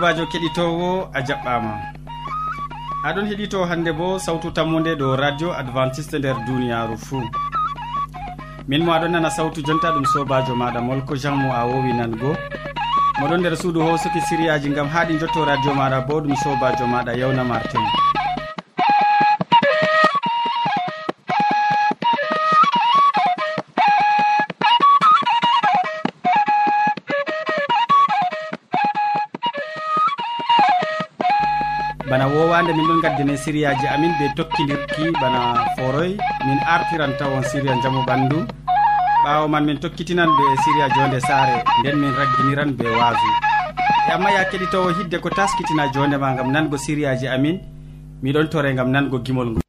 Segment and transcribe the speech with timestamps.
[0.00, 1.72] sobajo keɗitowo a jaɓɓama.
[3.04, 7.22] Aɗon heɗito hande bo sawtu tammude ɗo radio adventiste nder duniyaru fuu
[8.68, 12.32] min mo aɗon nana sawtu jonta ɗum sobajo maɗa molko jean mo a wowi nango.
[13.20, 17.44] Moɗon nder suudu hosuki siriyaji gam haɗi jotto radio maɗa bo ɗum sobajo maɗa yewna
[17.44, 17.84] martin
[32.60, 35.40] hande min ɗon gaddine sériyaji amin ɓe tokkidirki bana
[35.76, 36.12] foroy.
[36.46, 38.38] Min artiran tawon séria jaamu ɓandu.
[39.24, 43.28] Ɓawo man min tokkitinan ɓe séria jonde saare nden min ragginiran ɓe waasu.
[44.08, 47.56] E amma ya keɗitowo hidde ko taskitina jondema gam nango sériyaji amin
[48.22, 49.62] miɗon tore gam nango gimol ngol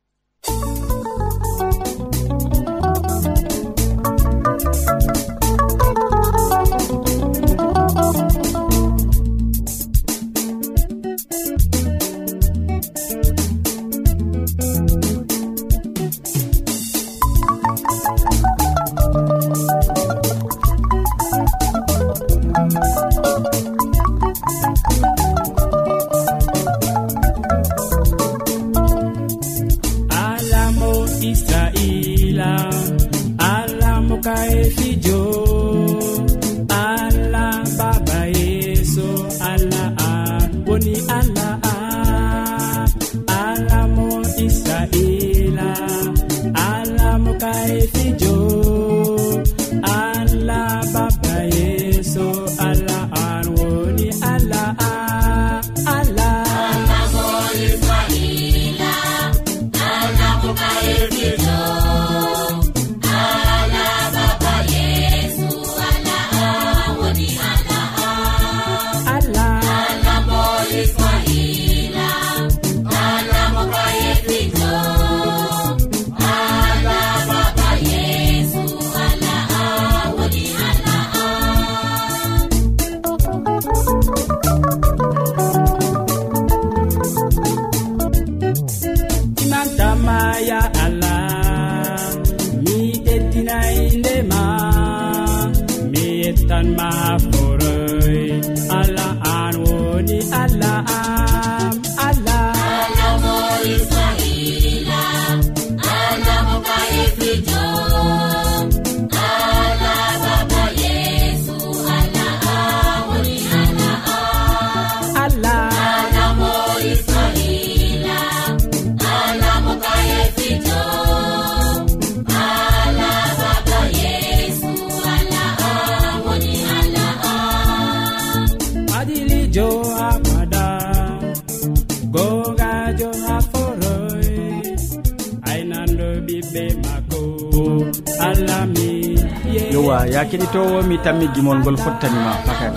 [140.22, 142.74] ya keɗitowo mi tammi gimol ngol fottanima fakan.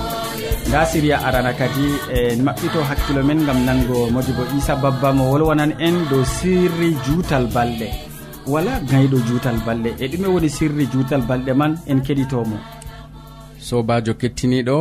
[0.68, 5.24] Nda siriya arana kadi e maɓɓito hakkilo men gam nango modi bo isa babba mo
[5.32, 7.88] wolwanan en dow sirri juutal balɗe.
[8.52, 9.90] Wala gayɗo juutal balɗe.
[10.02, 12.56] E ɗume woni sirri juutal balɗe man en keɗitomo.
[13.66, 14.76] Sobajo kettiniɗo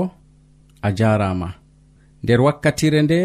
[0.87, 1.49] a jarama
[2.23, 3.19] nder wakkatire nde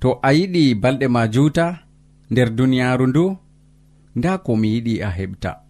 [0.00, 1.66] to a yiɗi balɗe ma juuta
[2.30, 3.24] nder duniyaru ndu
[4.18, 5.67] nda ko mi yiɗi a heɓta.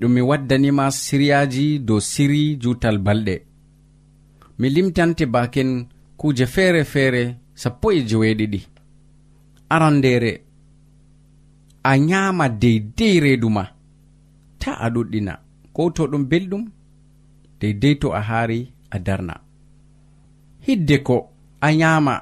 [0.00, 3.34] ɗum mi waddanima siryaji dow siri jutal balɗe.
[4.58, 5.70] Mi limtante baken
[6.20, 7.22] kuje feere feere
[7.54, 8.60] sappo e joweeɗiɗi
[9.74, 10.32] arandere
[11.82, 13.64] a nyama deydey reedu ma
[14.60, 15.32] ta a ɗuɗɗina.
[15.74, 16.64] Ko to ɗum belɗum
[17.60, 18.60] deydey to a haari
[18.90, 19.34] a darna.
[20.66, 21.16] Hidde ko
[21.60, 22.14] a nyama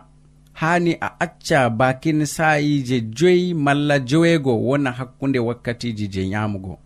[0.60, 6.78] haani a acca bakin sa'iji joyi malla joweego wona hakkunde wakkatiji je nyamugo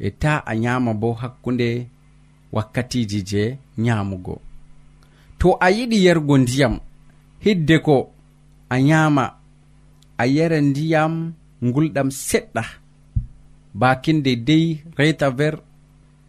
[0.00, 1.86] e ta a nyama bo hakkunde
[2.52, 4.40] wakkatiji je nyamugo.
[5.38, 6.74] To a yiɗi yergo ndiyam
[7.44, 7.96] hidde ko
[8.68, 9.24] a nyama
[10.18, 11.14] a yara ndiyam
[11.64, 12.62] ngulɗam seɗɗa.
[13.80, 14.66] Bakinde dey
[14.98, 15.54] reta ver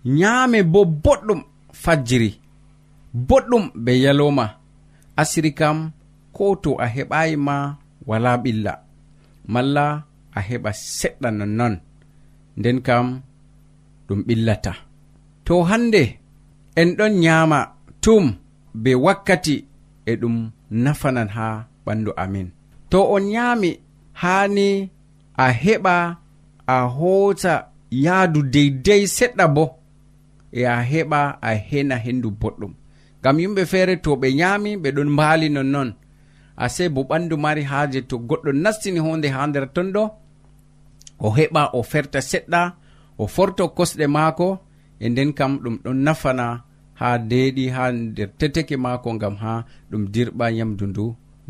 [0.06, 1.42] nyame bo boɗɗum
[1.81, 2.31] fajjiri
[3.27, 4.45] boɗɗum be yaloma
[5.21, 5.77] asiri kam
[6.36, 7.56] ko to a heɓayi ma
[8.07, 8.74] wala ɓilla
[9.54, 9.86] malla
[10.38, 11.75] a heɓa seɗɗa nonnon.
[12.57, 13.21] Nden kam
[14.09, 14.73] ɗum ɓillata.
[15.45, 16.03] To hande
[16.75, 17.59] en ɗon nyama
[18.03, 18.23] tum
[18.83, 19.56] be wakkati
[20.06, 20.35] e ɗum
[20.83, 21.47] nafanan ha
[21.85, 22.47] ɓandu amin.
[22.91, 23.69] To on nyami
[24.21, 24.67] hani
[25.38, 25.95] a heɓa
[26.67, 27.53] a hoota
[28.06, 29.63] yaadu deydey seɗɗa bo
[30.51, 32.73] e a heɓa a hena hendu boɗɗum.
[33.19, 35.89] Ngam yimɓe feere to ɓe nyami ɓe ɗon mbaali nonnon.
[36.63, 40.03] Ase bo ɓandu mari haaje to goɗɗo nastini honde ha nder ton ɗo
[41.19, 42.61] o heɓa o ferta seɗɗa
[43.21, 44.48] o forto kosɗe maako
[45.00, 46.45] e nden kam ɗum ɗon nafana
[47.00, 49.54] ha deeɗi ha nder teteke maako ngam ha
[49.92, 51.06] ɗum dirɓa yamdu ndu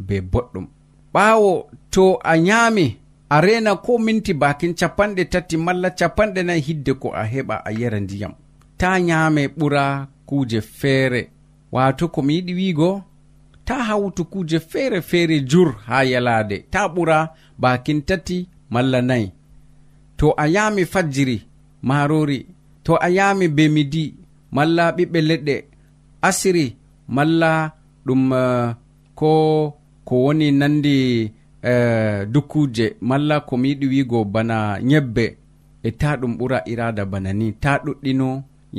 [0.07, 0.66] be boɗɗum.
[1.13, 1.51] Ɓaawo
[1.94, 2.86] to a nyaami
[3.30, 7.71] a rena ko minti bakin capanɗe tati malla capanɗe nayi hidde ko a heɓa a
[7.80, 8.33] yara ndiyam.
[8.77, 11.21] Ta nyaame ɓura kuuje feere.
[11.71, 13.04] Wato komi yiɗi wiigo
[13.66, 16.57] ta hawtu kuuje feere feere jur ha yalaade.
[16.71, 17.18] Ta ɓura
[17.57, 19.31] bakin tati malla nayi.
[20.18, 21.48] To a yaami fajjiri
[21.83, 22.45] marori.
[22.83, 24.03] To a yami be midi
[24.55, 25.55] malla ɓiɓɓe leɗɗe.
[26.27, 26.65] Asiri
[27.15, 27.51] malla
[28.05, 28.75] ɗum eh,
[29.19, 29.29] ko
[30.07, 30.95] ko woni nandi
[31.71, 32.85] eh, dukkuje.
[33.09, 34.57] Malla komi yiɗi wigo bana
[34.89, 35.25] ñebbe
[35.83, 37.47] e ta ɗum ɓura irada bana ni.
[37.63, 38.27] Ta ɗuɗɗino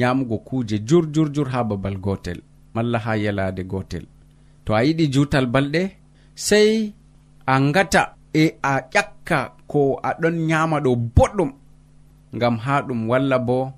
[0.01, 2.39] yamugo kuje jur jur jur ha babal gotel.
[2.75, 4.05] Malla ha yalade gotel.
[4.65, 5.83] To a yiɗi jutal balɗe
[6.35, 6.93] sei
[7.47, 9.39] a ngata e a ƴakka
[9.71, 11.51] ko aɗon nyama ɗo boɗɗum.
[12.37, 13.73] ngam ha ɗum walla bo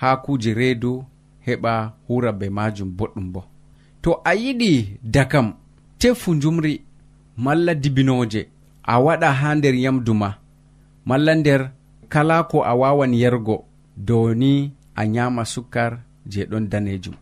[0.00, 1.04] ha kuje reedu
[1.46, 1.72] heɓa
[2.06, 3.40] hura be majum boɗɗum bo.
[4.02, 5.46] To a yiɗi dakam
[5.98, 6.80] tefu jumri
[7.36, 8.48] malla dibinoje
[8.82, 10.30] a waɗa ha nder yamdu ma
[11.08, 11.70] malla nder
[12.08, 13.64] kala ko a wawan yergo
[13.96, 15.92] dow ni a nyama sukkar
[16.26, 17.14] je ɗon danejum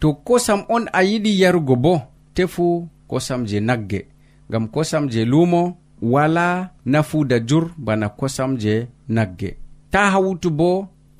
[0.00, 1.94] to kosam on a yiɗi yarugo bo
[2.34, 4.00] tefu kosam je nagge
[4.48, 9.61] ngam kosam je lumo wala nafuda jur bana kosam je nagge.
[9.92, 10.70] ta hawtu bo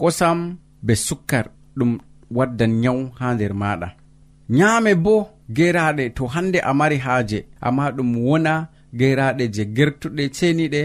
[0.00, 0.38] kosam
[0.86, 1.46] be sukkar
[1.78, 1.92] ɗum
[2.36, 3.88] waddan nyawu ha nder maɗa
[4.56, 5.14] nyame bo
[5.56, 8.54] geraɗe to hande a mari haaje amma ɗum wona
[8.98, 10.82] geraɗe je gertuɗe ceniɗe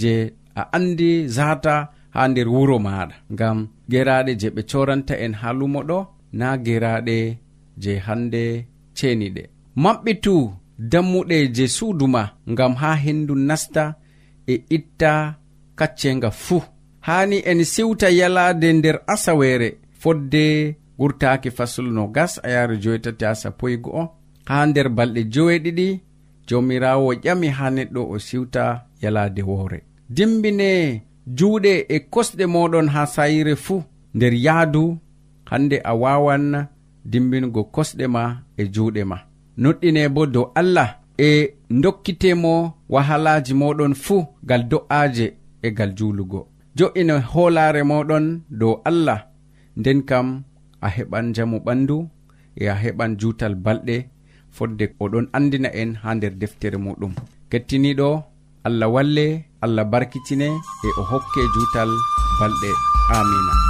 [0.00, 0.12] je
[0.60, 1.74] a andi zata
[2.14, 3.58] ha nder wuro maɗa ngam
[3.92, 5.98] geraɗe je ɓe coranta en ha lumo ɗo
[6.38, 7.16] na geraɗe
[7.82, 8.42] je hande
[8.98, 9.42] ceniɗe
[9.82, 10.34] maɓɓitu
[10.90, 12.22] dammuɗe je suuduma
[12.52, 13.84] ngam ha hendu nasta
[14.52, 15.12] e itta
[15.78, 16.62] kaccenga fuu.
[17.10, 23.90] hani en siwta yalade nder asawere fodde gurtaaki fasulno gas a yaara joytati ha sappoygo
[23.90, 24.08] o.
[24.44, 26.00] Ha nder balɗe joweeɗiɗi
[26.48, 29.78] jomirawo ƴami ha neɗɗo o siwta yalade woore.
[30.08, 31.02] Dimbine
[31.36, 33.82] juuɗe e kosɗe moɗon ha sayire fuu
[34.14, 34.98] nder yahdu
[35.50, 36.66] hande a wawan
[37.04, 38.22] dimbingo kosɗe ma
[38.56, 39.18] e juuɗe ma.
[39.58, 45.26] Noɗɗine bo dow allah e dokkitemo wahalaji moɗon fuu gal do'aje
[45.62, 46.48] e gal juulugo.
[46.78, 48.26] jo'ina hoolaare moɗon
[48.60, 49.20] dow allah.
[49.78, 50.26] Nden kam
[50.86, 51.96] a heɓan jamu ɓandu
[52.60, 53.96] e a heɓan juutal balɗe
[54.56, 57.12] fodde oɗon andina en ha nder deftere muɗum
[57.50, 58.08] kettiniɗo
[58.66, 59.26] allah walle
[59.64, 60.48] allah barkitine
[60.86, 61.90] e o hokke juutal
[62.40, 62.70] balɗe.
[63.16, 63.69] Amina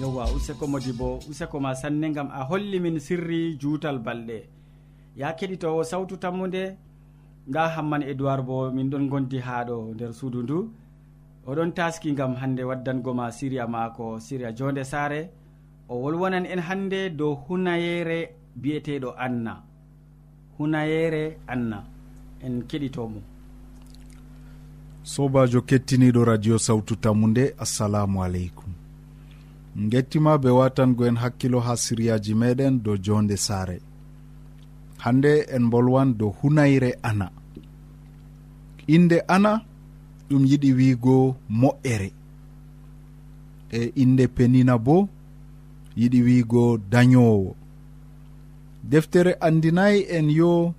[0.00, 4.38] yewwa useko modi bo useko ma sanne gam a holli min sirri juutal balɗe.
[5.16, 6.76] Ya keɗitowo sawtu tammude
[7.46, 10.58] nda hamman edoird bo min ɗon gondi ha ɗo nder suudu ndu.
[11.46, 15.30] Oɗon taski gam hande waddangoma siriya maako siriya jonde saare.
[15.88, 19.62] O wolwonan en hande dow hunayere bi'eteɗo anna.
[20.58, 21.84] Hunayere anna
[22.42, 23.20] en keɗitomo
[25.04, 28.73] sobajo kettiniɗo radio sawtu tammu nde assalamu aleykum.
[29.76, 33.80] gettima be watangoen hakkilo ha siryaji meɗen dow jonde saare.
[34.98, 37.30] Hande en bolwan dow hunayre ana.
[38.86, 39.52] Inde ana
[40.30, 42.12] ɗum yiɗi wiigo moƴƴere
[43.70, 45.08] e inde penina bo
[45.96, 47.54] yiɗi wiigo dañowo
[48.90, 50.74] deftere andinayi en yo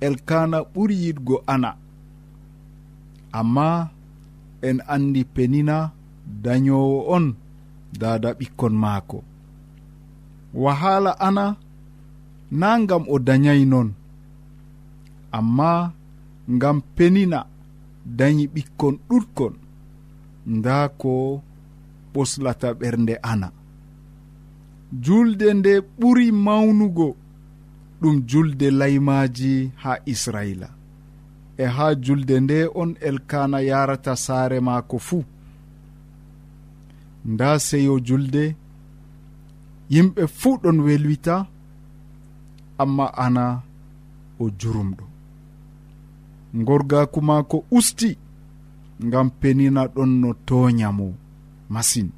[0.00, 1.70] elkana ɓuri yiɗgo ana.
[3.32, 3.90] Amma
[4.62, 5.76] en andi penina
[6.44, 7.34] dañowo on.
[7.98, 9.18] dada ɓikkon maako.
[10.54, 11.56] Wahala ana
[12.50, 13.88] na gam o dayay non
[15.38, 15.92] amma
[16.60, 17.40] gam penina
[18.18, 19.54] dayi ɓikkon ɗutkon
[20.54, 21.12] nda ko
[22.12, 23.48] ɓoslata ɓernde ana.
[25.04, 27.08] Julde nde ɓuri mawnugo
[28.00, 30.68] ɗum julde laymaji ha israila
[31.56, 35.24] e ha julde nde on elkana yarata saare maako fuu.
[37.24, 38.56] nda seyo julde
[39.92, 41.34] yimɓe fuu ɗon welwita
[42.82, 43.44] amma ana
[44.42, 45.04] o jurumɗo.
[46.66, 48.10] Gorgaku maako usti
[49.06, 51.06] ngam penina ɗon no toñamo
[51.72, 52.08] masin.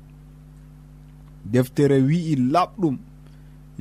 [1.52, 2.96] Deftere wi'i laɓɗum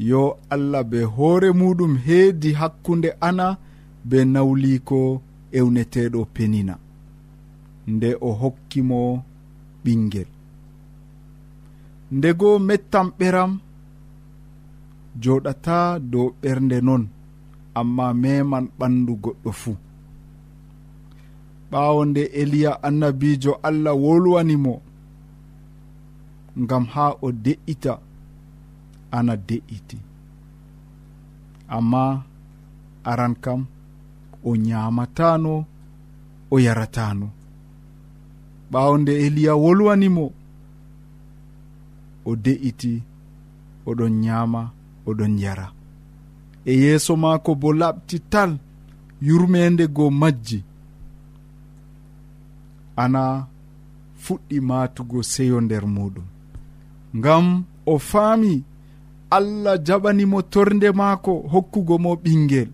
[0.10, 0.22] yo
[0.54, 3.48] allah be hoore muɗum heedi hakkunde ana
[4.10, 5.00] be nawliko
[5.58, 6.76] ewneteɗo penina.
[7.92, 9.00] Nde o hokkimo
[9.84, 10.30] ɓingel
[12.18, 13.52] ndego mettan ɓeram
[15.24, 15.78] joɗata
[16.12, 17.04] dow ɓernde non
[17.80, 19.76] amma meman ɓandu goɗɗo fuu.
[21.72, 24.74] Ɓawo nde eliya annabijo allah wolwanimo
[26.62, 27.94] ngam ha o de'ita
[29.18, 29.98] ana de'iti.
[31.76, 32.04] Amma
[33.12, 33.62] aran kam
[34.44, 35.54] o nyamatano
[36.54, 37.28] o yaratano
[38.72, 40.26] ɓawo nde eliya wolwanimo
[42.30, 42.94] o de'iti
[43.90, 44.62] oɗon nyaama
[45.10, 45.68] oɗon yara.
[46.66, 48.52] E yeeso maako bo laɓti tal
[49.28, 50.60] yurmende go majji.
[53.04, 53.24] Ana
[54.24, 56.28] fuɗɗi maatugo seyo nder muɗum
[57.18, 57.46] ngam
[57.86, 58.54] o faami
[59.38, 62.70] allah jaɓanimo torde maako hokkugo mo ɓingel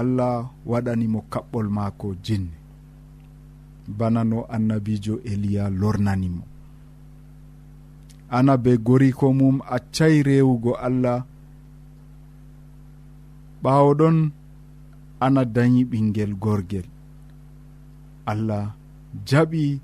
[0.00, 0.36] allah
[0.70, 2.56] waɗanimo kaɓɓol maako jinni
[3.98, 6.42] bana no annabijo eliya lornanimo.
[8.30, 11.18] ana be goriko mum accay rewugo allah.
[13.62, 14.16] Ɓawo ɗon
[15.24, 16.86] ana dañi ɓingel gorgel.
[18.30, 18.64] Allah
[19.28, 19.80] jaɓi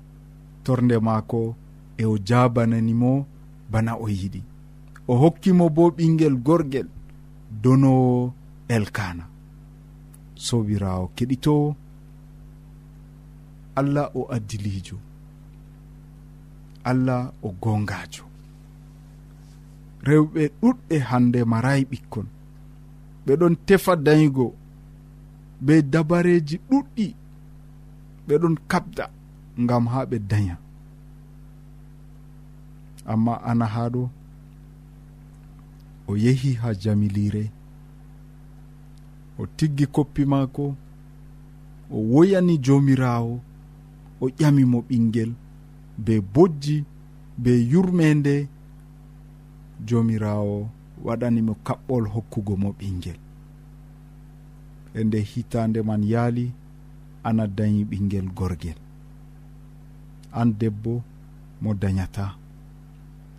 [0.63, 1.55] torde maako
[1.97, 3.11] e o jabananimo
[3.71, 4.41] bana o yiɗi.
[5.07, 6.87] O hokkimo bo ɓingel gorgel
[7.63, 8.33] donowo
[8.75, 9.23] elkana
[10.35, 11.75] sobirawo keɗitowo
[13.79, 14.97] allah o addilijo
[16.83, 18.26] allah o gongajo
[20.09, 22.27] rewɓe ɗuɗɓe hande marayi ɓikkon.
[23.25, 24.45] Ɓeɗon tefa dañigo
[25.65, 27.07] be dabareji ɗuɗɗi.
[28.27, 29.05] Ɓeɗon kabda
[29.63, 30.55] ngam ha ɓe daña
[33.11, 34.09] amma ana haɗo
[36.07, 37.43] o yehi ha jamilire
[39.39, 40.65] o tiggi koppi maako
[41.91, 43.33] o woyani jomirawo
[44.21, 45.31] o ƴamimo ɓingel
[46.05, 46.75] be bojji
[47.37, 48.35] be yurmende
[49.85, 50.69] jomirawo
[51.05, 53.19] waɗanimo kaɓɓol hokkugo mo ɓingel
[54.97, 56.45] e nde hitande man yaali
[57.27, 58.77] ana dañi ɓingel gorgel.
[60.39, 60.93] An debbo
[61.61, 62.25] mo dañata.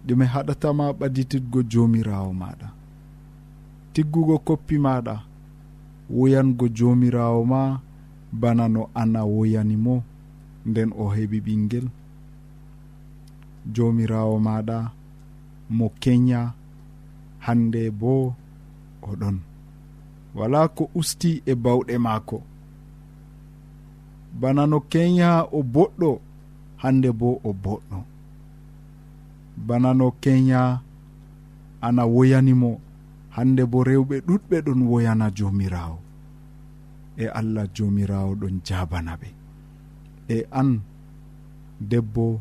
[0.07, 2.69] Ɗume haɗatama ɓaditidgo jomirawo maɗa.
[3.93, 5.15] Tiggugo koppi maɗa
[6.17, 7.81] woyango jomirawo ma
[8.41, 9.95] bana no ana woyanimo
[10.69, 11.87] nden o heɓi ɓingel
[13.75, 14.79] jomirawo maɗa
[15.77, 16.41] mo kenya
[17.45, 18.35] hande bo
[19.03, 19.37] oɗon.
[20.37, 22.39] Wala ko usti e bawɗe maako.
[24.41, 26.11] Bana no kenya o boɗɗo
[26.83, 27.99] hande bo o boɗɗo.
[29.67, 30.61] Bana no kenya
[31.87, 32.71] ana woyanimo
[33.37, 35.99] hande bo rewɓe ɗuɗɓe ɗon woyana jomirawo
[37.17, 39.29] e allah jomirawo ɗon jabana ɓe.
[40.29, 40.71] E an
[41.91, 42.41] debbo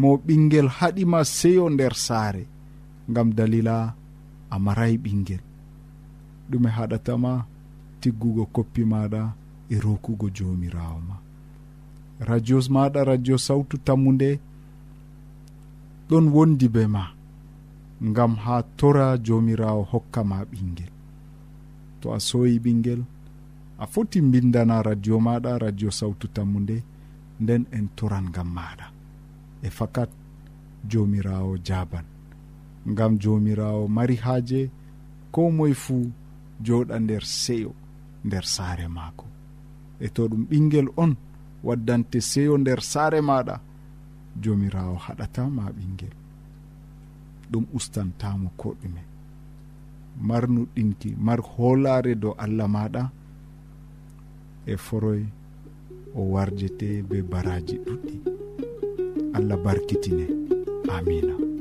[0.00, 2.42] mo ɓingel haɗima seyo nder saare
[3.14, 3.76] gam dalila
[4.50, 5.42] a maray ɓingel.
[6.50, 7.32] Ɗume haɗatama
[8.00, 9.22] tiggugo koppi maɗa
[9.70, 11.16] e rokugo jomirawo ma.
[12.28, 14.30] Radios maɗa radio sawtu tammude
[16.08, 17.04] ɗon wondi be ma
[18.16, 20.92] gam ha tora jomirawo hokkama ɓingel.
[22.00, 23.00] To a soyi ɓingel
[23.78, 26.76] a foti bindana radio maɗa radio sawtu tammu nde
[27.42, 28.93] nden en toran gam maɗa.
[29.66, 30.10] e fakat
[30.90, 32.04] jomirawo jaban
[32.90, 34.70] ngam jomirawo mari haaje
[35.32, 36.06] ko moye fuu
[36.64, 37.72] joɗa nder seyo
[38.24, 39.26] nder saare maako.
[40.00, 41.12] E to ɗum ɓingel on
[41.66, 43.56] waddante seyo nder saare maɗa
[44.42, 46.14] jomirawo haɗatama ɓingel
[47.50, 49.02] ɗum ustantamo ko ɗume
[50.28, 53.02] mar nuɗɗinki mar hoolare dow allah maɗa
[54.66, 55.22] e foroy
[56.14, 58.33] o warjete be baraji ɗuɗɗi.
[59.34, 60.26] allah barkitine.
[60.88, 61.53] Amina.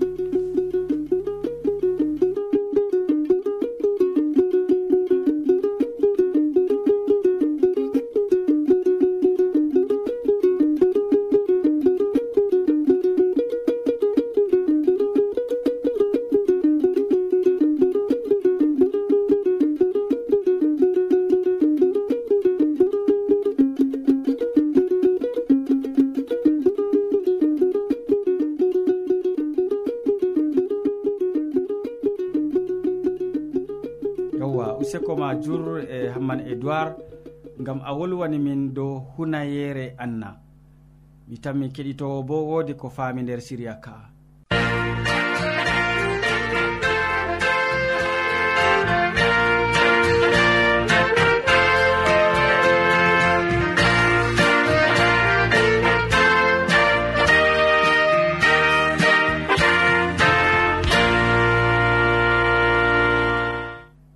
[41.28, 43.96] mi tanmi keɗitowo bo wodi ko faami nder siriya ka.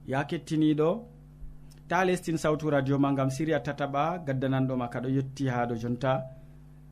[0.08, 0.90] Ya kettiniɗo
[1.90, 6.37] ta lestin sawtu radio ma gam siriya tataɓa gaddananɗoma kaɗo yetti ha ɗo jonta.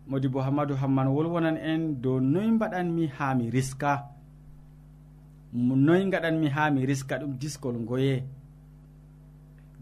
[0.10, 3.92] modi bo hammadou hamman wolwonan en dow noy mbaɗanmi ha mi riska?
[5.86, 8.16] Noy gaɗanmi ha mi riska ɗum diskol ngoye?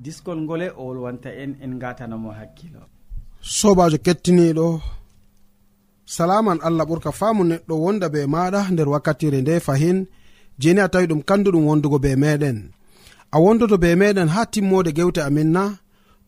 [0.03, 2.82] Diskol ngole o wolwanta en en gatanamo hakkilo.
[3.58, 4.68] Sobajo kettiniɗo
[6.15, 9.98] salaman allah ɓurka famu neɗɗo wonda be maɗa nder wakkatire nde fahin
[10.62, 12.58] jeni a tawi ɗum kanduɗum wondugo be meɗen.
[13.32, 15.63] A wondoto be meɗen ha timmode gewte amin na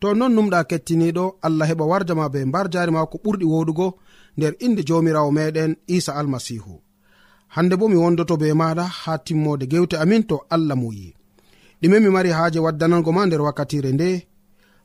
[0.00, 3.86] to non numɗa kettiniɗo allah heɓa warjama be mbar jari ma ko ɓurɗi woɗugo
[4.36, 6.74] nder inde jamirawo meɗen isa almasihu.
[7.54, 11.08] Hande bo mi wondoto be maɗa ha timmode gewte amin to allah muyi.
[11.80, 14.08] Ɗume mi mari haaje waddanango ma nder wakkatire nde.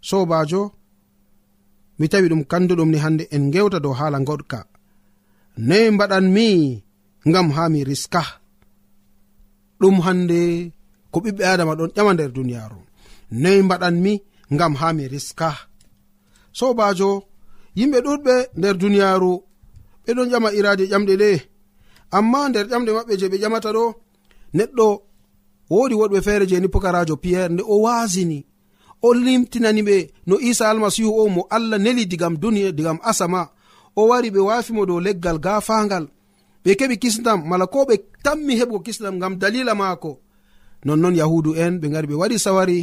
[0.08, 0.62] Sobajo
[2.00, 4.60] mi tawi ɗum kanduɗum ni hande en gewta dow haala goɗka.
[5.68, 6.48] Noyi mbaɗanmi
[7.30, 8.24] ngam ha mi riska.
[9.80, 10.40] Ɗum hande
[11.12, 12.80] ko ɓiɓɓe adama ɗon ƴama nder duniyaru
[13.42, 14.14] noyi mbaɗanmi
[14.54, 15.50] ngam ha mi riska.
[16.58, 17.10] Sobajo
[17.78, 19.34] yimɓe ɗuɗɓe nder duniyaru
[20.06, 21.30] ɓeɗon ƴama iraade ƴamɗe ɗe
[22.18, 23.86] amma nder ƴamɗe maɓɓe je ɓe ƴamata ɗo
[24.58, 24.88] neɗɗo
[25.72, 28.40] woodi woɗɓe feere je ni pokarajo piyerre nde o wasini
[29.02, 29.96] o limtinani ɓe
[30.28, 33.42] no isa almasihu o mo allah neli digam duniya digam asama.
[33.96, 36.06] O wari ɓe wafimo dow leggal gafangal
[36.64, 40.12] ɓe keɓi kisnam mala ko ɓe tammi heɓgo kisnam ngam dalila maako.
[40.86, 42.80] Nonnon yahudu en ɓe gari ɓe waɗi sawari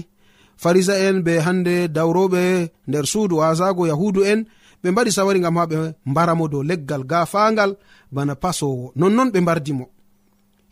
[0.62, 2.42] farisa en be hande dawroɓe
[2.88, 4.40] nder suudu wasago yahudu en
[4.82, 5.76] ɓe mbaɗi sawari gam ha ɓe
[6.10, 7.70] mbaramo dow leggal gafangal
[8.14, 9.86] bana pasowo nonnon ɓe mbardimo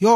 [0.04, 0.14] yo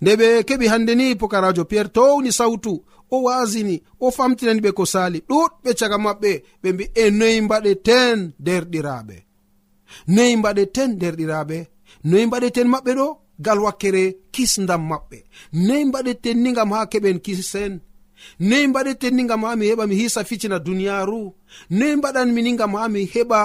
[0.00, 2.72] nde ɓe keɓi hande ni pokarajo pierre towni sawtu
[3.14, 6.30] o wasini o famtinani ɓe ko sali ɗuɗɓe caga maɓɓe
[6.62, 9.16] ɓe mbi e noyi mbaɗeten derɗiraɓe
[10.14, 11.58] noyi mbaɗeten derɗiraɓe
[12.08, 13.08] noyi mbaɗeten maɓɓe ɗo
[13.44, 15.18] gal wakkere kisdam maɓɓe.
[15.66, 17.72] Noyi mbaɗeten ni gam ha keɓen kisen
[18.40, 21.22] noyi mbaɗeten ni gam ha mi heɓa mi hisa ficina duniyaru
[21.70, 23.40] noyi mbaɗanmi ni gam ha mi heɓa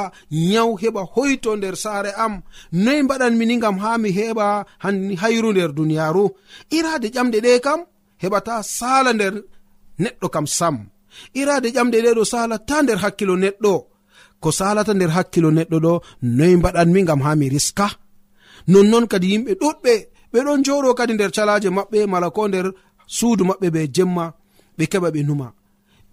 [0.49, 2.33] nyaw heɓa hoyto nder saare am?
[2.83, 4.47] Noyi mbaɗanmi ni gam ha mi heɓa
[5.21, 6.25] hayru nder duniyaru
[6.77, 7.79] irade ƴamɗe ɗe kam
[8.21, 9.33] heɓata sala nder
[10.03, 10.75] neɗɗo kam sam.
[11.39, 13.73] Irade ƴamɗe ɗe ɗo salata nder hakkilo neɗɗo.
[14.41, 15.93] Ko salata nder hakkilo neɗɗo ɗo
[16.37, 17.87] noyi mbaɗanmi gam ha mi riska.
[18.71, 19.93] Nonnon kadi yimɓe ɗuɗɓe
[20.31, 22.67] ɓe ɗon joɗo kadi nder calaje maɓɓe mala ko nder
[23.15, 24.25] suudu maɓɓe be jemma.
[24.77, 25.47] ɓe keɓa ɓe numa.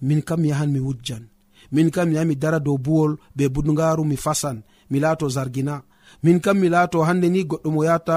[0.07, 1.25] Min kam mi yahan mi wujjan.
[1.73, 5.83] Min kam mi yaha mi dara dow buwol be budgaru mi fasan mi laato zargina.
[6.23, 8.17] Min kam mi laato hande ni goɗɗo mo yata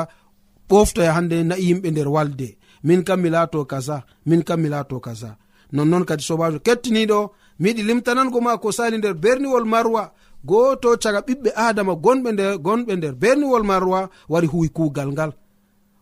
[0.69, 2.57] ɓoftoya hande na'i yimɓe nder walde.
[2.83, 5.37] Min kam mi laato kaza min kam mi laato kaza.
[5.75, 7.19] Nonnon kadi sobajo kettiniɗo
[7.61, 10.03] miyiɗi limtanango ma ko sali nder berniwol marwa.
[10.49, 15.31] Goto caga ɓiɓɓe adama gonɓe nder gonɓe nder berniwol marwa wari huwi kugal ngal.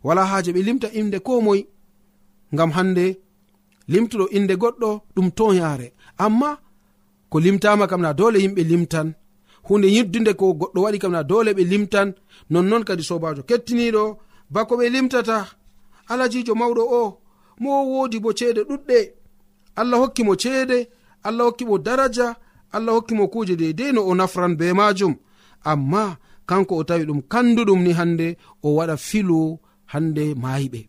[0.04, 1.62] Wala haje ɓe limta imde ko moy.
[2.54, 3.06] Ngam hande
[3.92, 5.88] limtuɗo inde goɗɗo ɗum toyare
[6.26, 6.50] amma
[7.30, 9.08] ko limtama kam na dole yimɓe limtan.
[9.68, 12.08] Hunde yiddude ko goɗɗo waɗi kam na dole ɓe limtan.
[12.52, 14.04] Nonnon kadi sobajo kettiniɗo
[14.54, 15.38] bako ɓe limtata.
[16.12, 17.02] Alajijo mawɗo o
[17.62, 18.98] mo wodi bo ceede ɗuɗɗe.
[19.80, 20.78] Allah hokki mo ceede
[21.26, 22.36] allah hokki mo daraja
[22.72, 25.16] allah hokki mo kuje deidei no o nafran be majum
[25.64, 28.28] amma kanko o tawi ɗum kanduɗum ni hande
[28.64, 29.60] o waɗa filu
[29.92, 30.82] hande mayiɓe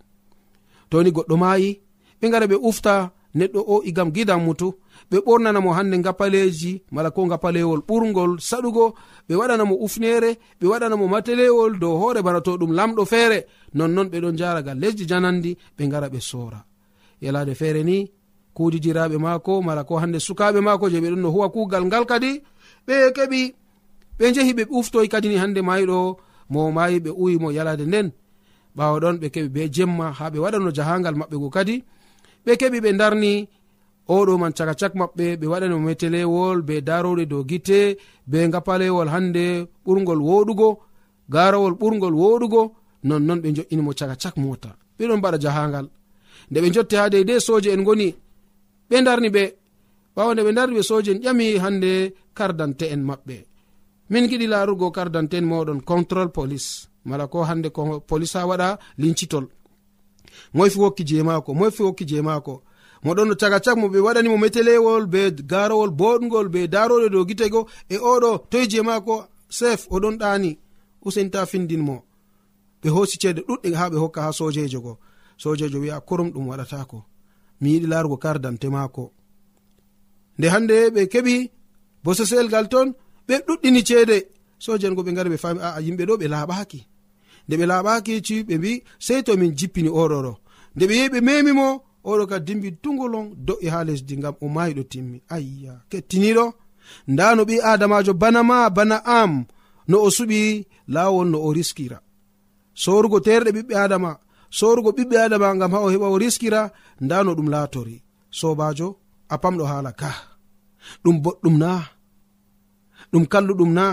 [0.91, 1.81] toni goɗɗo mayi
[2.21, 4.69] ɓe gara ɓe ufta neɗɗo o igam gidan mutu
[5.11, 8.95] ɓe ɓornanamo hande gapaleji mala ko gapalewol ɓurgol saɗugo.
[9.29, 13.39] Ɓe waɗanamo ufnere ɓe waɗanamo matelewol dow hoore bana to ɗum lamɗo feere.
[13.75, 16.65] Nonnon ɓeɗon jaraga lesdi janandi ɓe gara ɓe sora
[17.21, 18.11] yalade feere ni
[18.57, 22.43] kudidiraɓe maako mala ko hande sukaɓe maako je ɓeɗon no huwa kugal ngal kadi
[22.87, 23.55] ɓe keɓi
[24.19, 26.17] ɓe jehi ɓe uftoy kadini hande mayiɗo
[26.51, 28.09] mo mayi ɓe uwimo yalade nden.
[28.77, 31.85] Ɓawo ɗon ɓe keɓi be jemma ha ɓe waɗano jahangal maɓɓe go kadi.
[32.47, 33.33] ɓe keɓi ɓe darni
[34.17, 37.81] oɗo man caka cak maɓɓe ɓe waɗanimo metelewol be daroɗe dow gite
[38.31, 39.45] be gapalewol hande
[39.85, 40.69] ɓurgol woɗugo
[41.35, 42.63] garowol ɓurgol woɗugo
[43.09, 44.71] nonnon ɓe jo'inimo caka cak mota.
[44.99, 45.87] Ɓeɗon mbaɗa jahangal.
[46.51, 48.09] Nde ɓe jotte ha deydei soje en goni
[48.89, 49.43] ɓe darni ɓe
[50.17, 51.91] ɓawo nde ɓe darni ɓe soje en ƴami hande
[52.39, 53.37] kardante en maɓɓe.
[54.11, 56.89] Min giɗi larugo kardante en moɗon control police.
[57.05, 57.69] Mala ko hande
[58.07, 59.47] police ha waɗa lincitol.
[60.55, 62.63] moy fi wokki je maako moy fi wokki je maako.
[63.05, 65.21] Moɗon no caga cak mo ɓe waɗanimo metelewol be
[65.51, 69.15] garowol boɗgol be daroɗe dow gitego e oɗo toye je maako
[69.59, 70.51] sef oɗon ɗani
[71.07, 71.97] usenta findinmo
[72.83, 74.99] ɓe hoosi ceede ɗuɗɗe ha ɓe hokka ha sojejo go.
[75.43, 76.99] Sojejo wi'a kurum ɗum waɗatako
[77.61, 79.13] mi yiɗi larugo kardante maako.
[80.39, 81.51] Nde hande ɓe keɓi
[82.05, 82.89] bosesel gal ton
[83.29, 84.19] ɓe ɗuɗɗini ceede.
[84.59, 86.81] Sojen go ɓe gari ɓe fami aa yimɓe ɗo ɓe laaɓaki
[87.47, 88.73] nde ɓe laaɓaki ci ɓe mbi
[89.07, 90.33] sei to min jippini oɗoɗo
[90.75, 91.67] nde ɓe yehi ɓe memimo
[92.11, 95.19] oɗo ka dimbi dugolon do'i ha lesdi gam o mayiɗo timmi.
[95.35, 96.45] Ayya kettiniɗo?
[97.13, 99.33] Nda no ɓi adamajo bana ma bana am
[99.89, 100.41] no o suɓi
[100.95, 101.99] lawol no o riskira.
[102.83, 104.11] Sorugo terɗe ɓiɓɓe adama
[104.59, 106.61] sorugo ɓiɓɓe adama gam ha o heɓa o riskira
[107.05, 107.97] nda no ɗum latori
[108.39, 108.89] sobajo
[109.33, 110.11] a pamɗo hala ka.
[111.03, 111.71] Ɗum boɗɗum na
[113.13, 113.85] ɗum kalluɗum na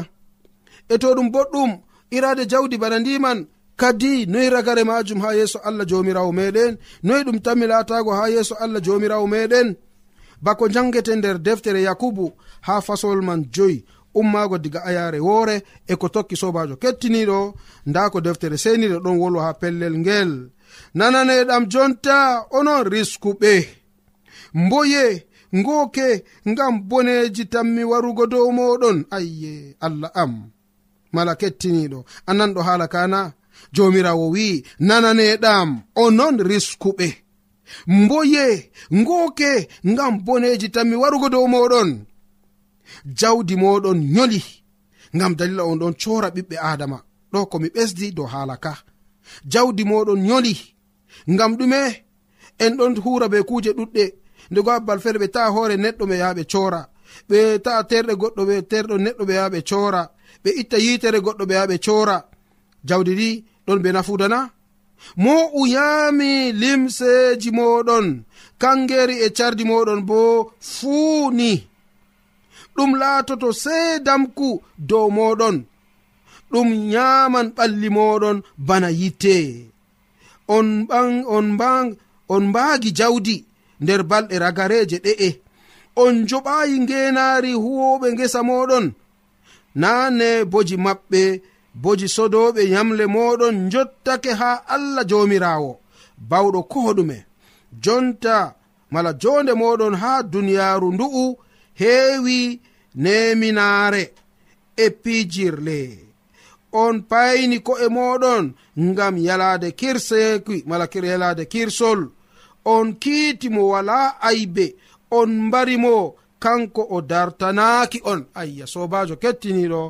[0.93, 1.71] e to ɗum boɗɗum
[2.17, 3.39] irade jawdi bana ndiman
[3.75, 8.55] kadi noyi ragare majum ha yeeso allah jomirawo meɗen noyi ɗum tanmi latago ha yeeso
[8.63, 9.75] allah jomirawo meɗen.
[10.43, 12.25] Bako jangete nder deftere yakubu
[12.61, 17.39] ha fasol man joyi ummago diga ayare woore e ko tokki sobajo kettiniɗo
[17.89, 20.31] nda ko deftere seniɗo ɗon wolwa ha pellel ngel.
[20.97, 23.53] Nananeɗam jonta onon riskuɓe
[24.53, 25.05] mboye
[25.55, 26.07] ngoke
[26.49, 30.52] ngam boneji tanmi warugo dow moɗon ayye allah am.
[31.13, 31.99] mala kettiniɗo
[32.29, 33.19] annan ɗo haala kana
[33.75, 35.69] jomirawo wi'i nananeɗam
[36.03, 37.07] onon riskuɓe.
[37.87, 38.45] Mboye
[38.99, 39.51] ngoke
[39.91, 41.89] ngam boneji tanmi warugo dow moɗon
[43.19, 44.41] jawdi moɗon nyoli
[45.15, 46.97] ngam dalila on ɗon cora ɓiɓɓe adama
[47.31, 48.73] ɗo komi ɓesdi dow haala ka.
[49.51, 50.53] Jawdi moɗon nyoli
[51.33, 51.79] ngam ɗume
[52.63, 54.05] en ɗon hura be kuje ɗuɗɗe.
[54.51, 56.81] Ndego abbal feere ɓe ta'a hoore neɗɗo ɓe yaha ɓe cora
[57.29, 60.01] ɓe ta'a terɗe goɗɗo ɓe terɗo neɗɗo ɓe yaha ɓe cora
[60.43, 62.17] ɓe itta yitere goɗɗo ɓe yaha ɓe cora
[62.87, 63.29] jawdi ɗi
[63.65, 64.39] ɗon ɓe nafudana
[65.23, 68.07] mo uyami limseji moɗon
[68.61, 70.19] kangeri e cardi moɗon bo
[70.73, 71.51] fuuni
[72.75, 74.47] ɗum laatoto seedamku
[74.89, 75.55] dow moɗon
[76.51, 79.35] ɗum nyaman ɓalli moɗon bana yitte
[80.55, 81.87] on ɓan on mbang
[82.33, 83.35] on mbaagi jawdi
[83.81, 85.29] nder balɗe ragareje ɗe'e.
[85.95, 88.85] On joɓayi ngenaari huwoɓe ngesa moɗon
[89.75, 91.41] naane boji maɓɓe
[91.81, 95.71] boji sodoɓe yamle moɗon jottake ha allah jomirawo.
[96.29, 97.17] Bawɗo koɗume
[97.83, 98.35] jonta
[98.91, 101.25] mala jonde moɗon ha duniyaru ndu'u
[101.79, 102.61] heewi
[102.95, 104.03] neminaare
[104.77, 105.79] e pijirle.
[106.71, 108.45] On payni ko'e moɗon
[108.79, 112.01] ngam yalade kirseki mala yalade kirsol.
[112.65, 114.75] On kiiti mo wala aybe
[115.11, 118.21] on mbarimo kanko o dartanaaki on.
[118.39, 119.81] Ayya sobajo kettiniɗo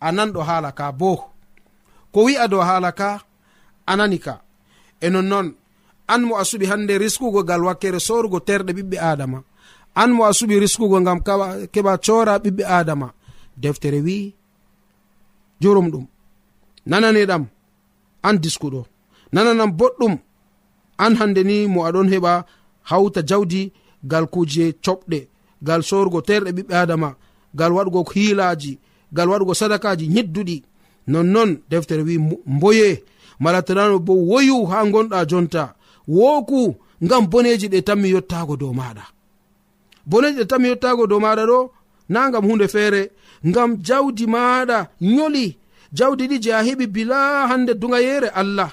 [0.00, 1.10] a nanɗo haala ka bo
[2.12, 3.08] ko wi'a dow haala ka
[3.90, 4.34] anani ka.
[5.00, 5.48] E nonnoon
[6.12, 9.38] an mo a suɓi hannde riskugo gal wakkere sorugo terɗe ɓiɓɓe adama
[10.00, 11.18] an mo a suɓi riskugo ngam
[11.72, 13.08] keɓa cora ɓiɓɓe adama
[13.62, 14.34] deftere wi
[15.60, 16.06] jurum ɗum.
[16.90, 17.44] Nananeɗam
[18.26, 18.80] an diskuɗo.
[19.34, 20.14] Nananam boɗɗum
[21.04, 22.32] an hande ni mo aɗon heɓa
[22.90, 23.60] hawta jawdi
[24.10, 25.18] gal kuje coɓɗe.
[25.66, 27.08] gal sorugo terɗe ɓiɓɓe adama
[27.58, 28.72] gal waɗugo hiilaji
[29.16, 30.56] gal waɗugo sadakaji ñidduɗi
[31.06, 33.04] nonnon deftere wi mboye.
[33.40, 35.74] Mala tanano bo woyu ha gonɗa jonta.
[36.08, 39.04] Woku ngam boneji ɗe tanmi yottago dow maɗa.
[40.06, 41.58] Boneji ɗe tanmi yottago dow maɗa ɗo
[42.08, 43.10] na gam hunde feere
[43.46, 45.56] ngam jawdi maɗa yoli
[45.92, 48.70] jawdi ɗi je a heɓi bila hande dugayere allah.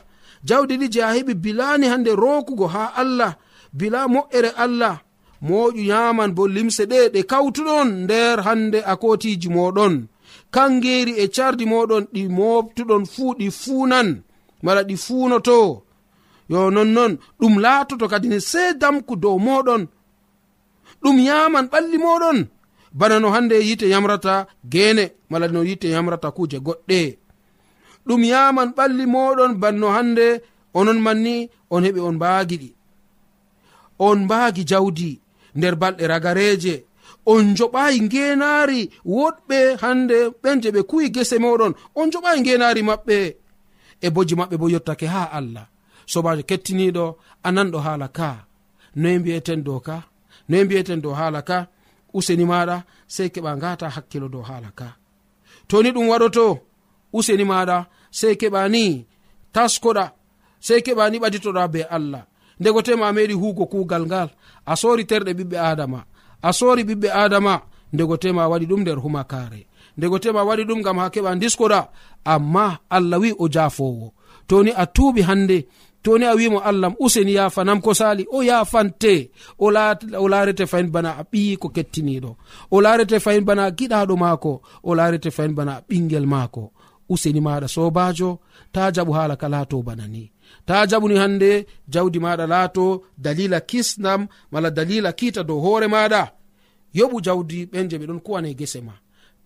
[0.48, 3.32] Jawdi ɗi je a heɓi bilani hande rokugo ha allah
[3.74, 4.96] bila moƴƴere allah.
[5.48, 9.94] moƴu yaman bo limse ɗe ɗe kawtuɗon nder hande akotiji moɗon
[10.52, 14.10] kangeri e cardi moɗon ɗi moftuɗon fuu ɗi fuunan
[14.64, 15.58] mala ɗi fuunoto.
[16.52, 19.84] Yo nonnon ɗum laatoto kadi ne se damku dow moɗon
[21.02, 22.40] ɗum yaman ɓalli moɗon
[23.00, 24.36] bana no hande yite yamrata
[24.74, 27.00] gene mala no yite yamrata kuje goɗɗe.
[28.08, 30.26] Ɗum yaman ɓalli moɗon banno hande
[30.74, 32.70] onon manni on heɓi on mbaagiɗi
[34.00, 35.12] on mbaagi jawdi.
[35.56, 36.76] nder balɗe ragareje.
[37.26, 43.18] On joɓayi ngenaari woɗɓe hande ɓen je ɓe kuwi gese moɗon on joɓayi ngenaari maɓɓe.
[44.06, 45.66] E boji maɓɓe bo yottake ha allah.
[46.12, 47.06] Sobajo kettiniɗo
[47.44, 48.30] a nanɗo haala ka.
[48.96, 49.98] Noye mbiyeten dow ka
[50.50, 51.58] noye mbiyeten dow haala ka
[52.18, 52.76] useni maɗa
[53.08, 54.88] sei keɓa ngata hakkilo dow haala ka.
[55.68, 56.46] Toni ɗum waɗoto
[57.18, 57.78] useni maɗa
[58.20, 58.84] sei keɓa ni
[59.54, 60.06] taskoɗa
[60.66, 62.24] sei keɓa ni ɓaditoɗa be allah.
[62.62, 64.30] ndego tema a meɗi hugo kugal ngal.
[64.66, 66.00] A sori terɗe ɓiɓɓe adama
[66.42, 67.54] a sori ɓiɓɓe adama
[67.94, 69.62] ndego tema waɗi ɗum nder humakare
[69.98, 71.80] ndego tema waɗi ɗum gam ha keɓa diskoɗa
[72.34, 74.08] amma allah wi o jafowo
[74.48, 75.58] toni a tuuɓi hande
[76.04, 81.24] toni a wimo allahm useni yafanam ko sali o yafante o larete fayin bana a
[81.32, 82.32] ɓiyi ko kettiniɗo
[82.72, 84.62] o larete fayin bana a giɗaɗo maako.
[84.84, 86.72] O larete fayin bana a ɓingel maako.
[87.10, 88.40] Useni maɗa sobajo
[88.74, 90.32] ta jaɓu hala kala to bana ni.
[90.72, 91.52] ta jaɓuni hande
[91.94, 92.86] jawdi maɗa laato
[93.24, 96.22] dalila kisnam mala dalila kiita dow hoore maɗa.
[96.98, 98.94] Yoɓu jawdi ɓen je ɓeɗon kuwane gese ma.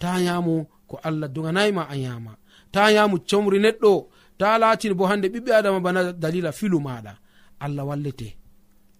[0.01, 0.55] Ta yamu
[0.89, 2.31] ko allah doganayma a yama
[2.73, 3.91] ta yamu comri neɗɗo.
[4.39, 7.13] Ta latini bo hande ɓiɓɓe adama bana dalila filu maɗa.
[7.65, 8.27] Allah wallete.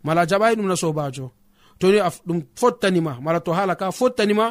[0.05, 1.25] Mala jaɓai ɗum na sobajo
[1.79, 1.85] to
[2.27, 3.13] ɗum fottanima.
[3.25, 4.45] Mala to hala ka fottanima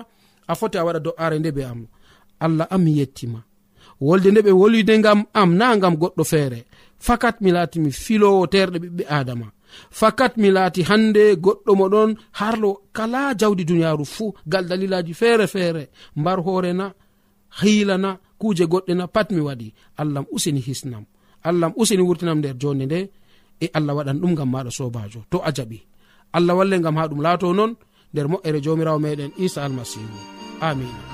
[0.50, 1.80] a foti a waɗa do'are nde be am.
[2.44, 3.40] Allah am mi yettima.
[4.06, 6.60] wolde nde ɓe wolwide ngam am na ngam goɗɗo feere.
[7.06, 9.46] Fakat mi laati mi filowo terɗe ɓiɓɓe adama
[9.90, 15.82] fakat mi laati hande goɗɗo moɗon harlo kala jawdi duniyaaru fuu gal dalilaji feere feere.
[16.20, 16.86] Mbar hoorena
[17.60, 19.68] hiilana kuuje goɗɗe na pat mi waɗi.
[20.00, 21.04] Allahm useni hisnam.
[21.48, 22.98] Allahm useni wurtinam nder jonde nde
[23.60, 25.78] e allah waɗan ɗum gam maɗa sobajo to a jaɓi.
[26.36, 27.72] Allah walle gam ha ɗum laato noon
[28.12, 30.18] nder moƴƴere jomirawo meɗen isa almasihu
[30.68, 31.13] amina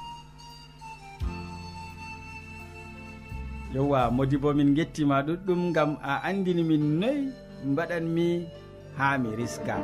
[3.75, 7.21] yowa modi bo min gettima ɗuɗɗum gam a andini min noyi
[7.71, 8.27] mbaɗanmi
[8.97, 9.75] ha mi riska.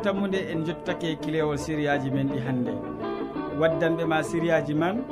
[0.00, 2.72] yeeso tammude en jottitake kilewol sériyaji men ɗi hannde.
[3.60, 5.02] Waddanɓe ma sériyaji man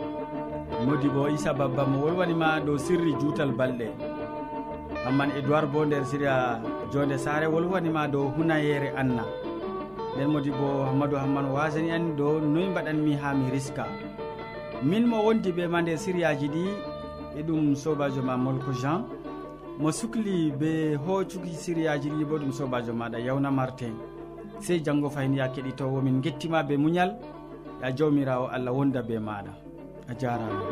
[0.87, 3.89] modi bo issa babba mo wolwanima dow sirri juutal balɗe.
[5.05, 6.61] Hamman edoird bo nder séria
[6.93, 9.25] jonde sare wolwanima dow hunayere anna.
[10.17, 13.87] Nden modi bo hammadou hamman wasani en dow noyi mbaɗanmi ha mi riska.
[14.83, 16.65] Min mo wondi ɓe ma nder sériyaji ɗi
[17.39, 19.05] e ɗum sobajo ma molko jean.
[19.79, 23.95] Mo sukli be hoccuki sériyaji ɗi bo ɗum sobajo maɗa yawna martin.
[24.61, 27.11] sey janngo fayin ya keɗitowo min gettima be muñal
[27.83, 29.53] ya jawmirawo allah wonda be maɗa.
[30.09, 30.63] A jarama.